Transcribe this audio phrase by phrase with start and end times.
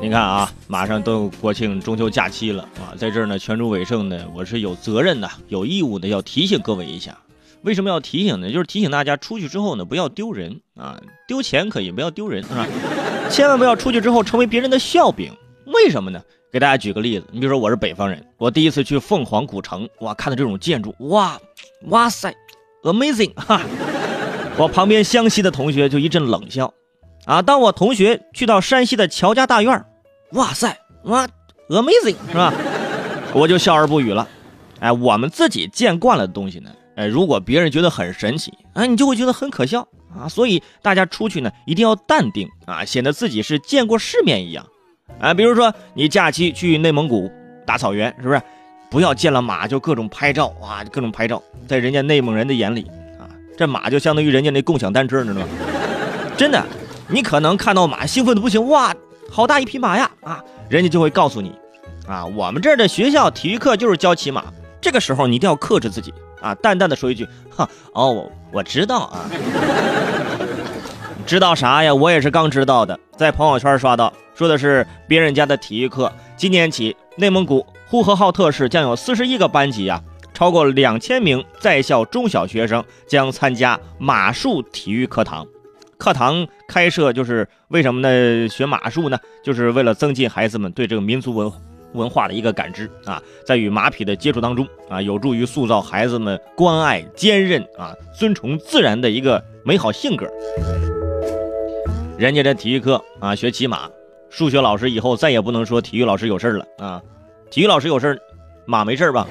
[0.00, 7.18] 你看啊，马上都国庆中秋假期了啊，在这儿呢，全州伟盛呢，我是有责任的、有义务的，要提醒各位一下。
[7.62, 8.50] 为什么要提醒呢？
[8.50, 12.66] 就是提醒大家出去之后呢，不要丢人啊，丢钱可以，不要丢人，是吧？
[13.28, 15.30] 千万不要出去之后成为别人的笑柄。
[15.66, 16.22] 为什么呢？
[16.50, 21.38] 给大家举个例子，你比如说我是北方人，我第一次去凤凰古城，哇，看到这种建筑，哇，
[21.88, 22.34] 哇塞
[22.84, 23.60] ，amazing 哈！
[24.56, 26.72] 我旁边湘西的同学就一阵冷笑，
[27.26, 29.84] 啊，当我同学去到山西的乔家大院，
[30.32, 31.26] 哇塞，哇
[31.68, 32.52] ，amazing 是吧？
[33.34, 34.26] 我就笑而不语了。
[34.78, 36.70] 哎，我们自己见惯了的东西呢？
[36.96, 40.28] 哎，如果别人觉得很神奇，哎，你就会觉得很可笑啊。
[40.28, 44.66] 所以大家出去呢，一定要淡定啊，显得自己是见过世面一样。
[45.20, 47.30] 啊，比如说你假期去内蒙古
[47.66, 48.40] 大草原，是不是？
[48.90, 55.48] 不要见了马就各种拍照哇，各种拍照，在人家内蒙人的眼里啊，这马就相当于人家那共享单车，你知道吗？
[56.36, 56.64] 真的，
[57.08, 58.92] 你可能看到马兴奋的不行，哇，
[59.30, 61.54] 好大一匹马呀啊，人家就会告诉你，
[62.06, 64.44] 啊，我们这儿的学校体育课就是教骑马。
[64.80, 66.12] 这个时候你一定要克制自己。
[66.40, 69.28] 啊，淡淡的说一句，哈，哦，我知道啊，
[71.26, 71.94] 知道啥呀？
[71.94, 85.46] 我也是刚知道的，在朋友圈刷到，说的是别人家的体育课，今年起，内蒙古呼和浩特市将有四十一个班级呀，超过两千名在校中小学生将参加马术体育课堂。
[86.00, 88.48] 课堂开设就是为什么呢？
[88.48, 91.52] 学马术呢，就是为了增进孩子们对这个民族文。
[91.92, 100.24] 文化的一个感知啊，在与马匹的接触当中啊，有助于塑造孩子们关爱、坚韧啊、尊崇自然的一个美好性格。
[102.16, 103.90] 人家这体育课啊，学骑马，
[104.28, 107.02] 数学老师以后再也不能说体育老师有事了啊，
[107.50, 108.16] 体育老师有事
[108.66, 109.26] 马没事吧？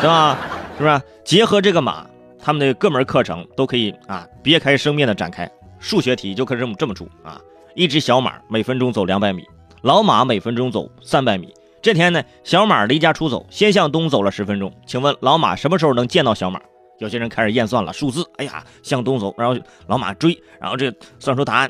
[0.00, 0.36] 对吧？
[0.76, 1.00] 是不是？
[1.24, 2.04] 结合这个马，
[2.46, 5.50] 他们的各门课程都可以啊，别开生面的展开。
[5.80, 7.40] 数学题就可以这么这么出啊，
[7.74, 9.44] 一只小马每分钟走两百米。
[9.82, 11.52] 老马每分钟走三百米。
[11.82, 14.72] 这天呢，小马离家出走，先向东走了十分钟。
[14.86, 16.60] 请问老马什么时候能见到小马？
[17.00, 18.24] 有些人开始验算了数字。
[18.36, 21.68] 哎呀，向东走，然后老马追，然后这算出答案，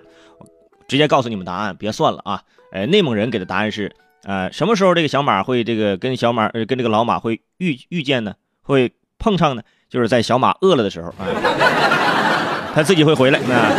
[0.87, 2.43] 直接告诉你们答案，别算了啊！
[2.73, 3.91] 呃，内蒙人给的答案是，
[4.25, 8.35] 呃，什么时候这个小马会这个跟小马呃跟这个老马会遇遇见呢？
[8.61, 9.63] 会碰上呢？
[9.89, 11.27] 就是在小马饿了的时候啊，
[12.75, 13.41] 他自己会回来。
[13.49, 13.71] 那。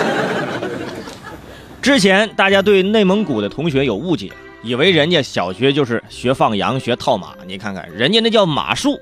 [1.82, 4.32] 之前大家对内蒙古的同学有误解，
[4.62, 7.30] 以为人家小学就是学放羊、学套马。
[7.46, 9.00] 你看看人家那叫马术。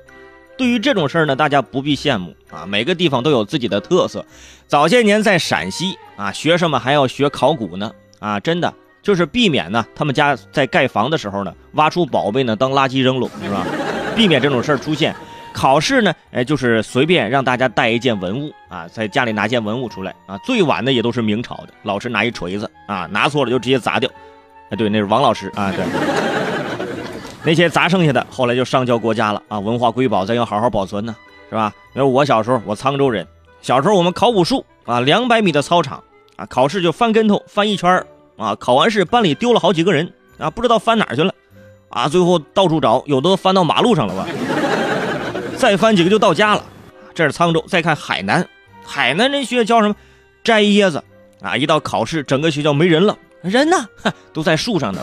[0.56, 2.64] 对于这种事儿呢，大家不必羡慕啊。
[2.64, 4.24] 每个地方都有自己的特色。
[4.68, 7.90] 早些年在陕西啊，学生们还要学考古呢
[8.20, 13.66] 啊，真的就是避免呢，他们家在盖房的时候呢，挖出宝贝呢当垃圾扔了，是吧？
[14.14, 15.14] 避免这种事儿出现。
[15.56, 20.36] 考试呢，哎，就是随便让大家带一件文物啊，在家里拿件文物出来啊。
[20.44, 24.08] 最晚的也都是明朝的，老师拿一锤子啊，拿错了就直接砸掉。
[24.68, 25.82] 哎，对，那是王老师啊，对。
[27.42, 29.58] 那些砸剩下的，后来就上交国家了啊。
[29.58, 31.16] 文化瑰宝，咱要好好保存呢，
[31.48, 31.72] 是吧？
[31.94, 33.26] 因为我小时候，我沧州人，
[33.62, 36.04] 小时候我们考武术啊，两百米的操场
[36.36, 38.04] 啊，考试就翻跟头翻一圈
[38.36, 41.32] 啊，考完试班里丢了好几个人啊，不知道翻哪去了
[41.88, 44.26] 啊，最后到处找，有的都翻到马路上了吧。
[45.56, 46.64] 再翻几个就到家了，
[47.14, 47.64] 这是沧州。
[47.66, 48.46] 再看海南，
[48.84, 49.96] 海南人学教什么？
[50.44, 51.02] 摘椰子
[51.40, 51.56] 啊！
[51.56, 53.88] 一到考试，整个学校没人了，人呢？
[54.32, 55.00] 都在树上呢。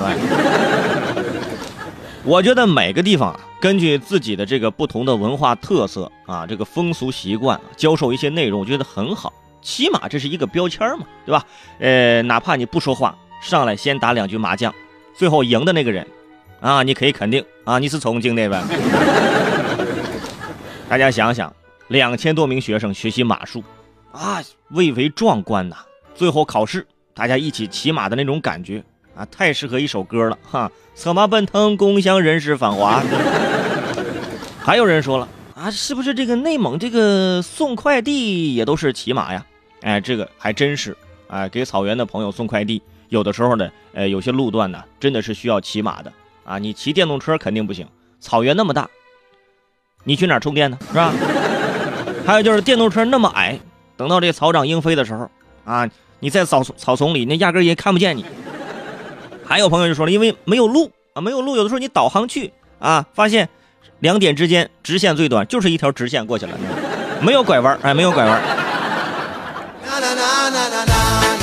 [2.23, 9.33] 我觉得每个地方啊，根据自己的这个不同的文化特色啊，这个风俗习惯，教授一些内容，我觉得很好。
[9.61, 11.43] 起码这是一个标签嘛，对吧？
[11.79, 14.73] 呃，哪怕你不说话，上来先打两局麻将，
[15.13, 16.07] 最后赢的那个人，
[16.61, 18.63] 啊，你可以肯定啊，你是重庆那边。
[20.93, 21.51] 大家想想，
[21.87, 23.63] 两千多名学生学习马术，
[24.11, 25.77] 啊，蔚为壮观呐！
[26.13, 28.83] 最后考试，大家一起骑马的那种感觉
[29.15, 30.71] 啊，太适合一首歌了哈！
[30.93, 33.01] 策马奔腾，共享人世繁华。
[34.61, 39.43] 还有人说了啊，是不是这个内蒙这个送快递也都是骑马呀？
[39.81, 40.95] 哎，这个还真是
[41.27, 46.13] 啊，给草原的朋友送快递，有的时候呢，呃，有些路段呢，真的是需要骑马的
[46.45, 46.59] 啊！
[46.59, 47.87] 你骑电动车肯定不行，
[48.19, 48.87] 草原那么大。
[50.03, 50.77] 你去哪儿充电呢？
[50.89, 51.13] 是吧？
[52.25, 53.59] 还有就是电动车那么矮，
[53.97, 55.29] 等到这草长莺飞的时候
[55.65, 55.89] 啊，
[56.19, 58.25] 你在草草丛里，那压根也看不见你。
[59.45, 63.49] 还有朋友就说了，因为没有路啊，没有路，有的时候你导航去啊，发现
[63.99, 66.51] 两点之间直线最短就是一条直线过去了，
[67.21, 68.41] 没有拐弯，哎，没有拐弯。